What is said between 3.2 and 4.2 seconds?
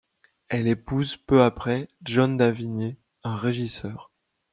un régisseur.